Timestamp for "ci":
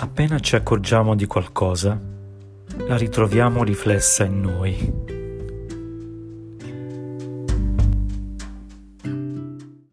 0.40-0.56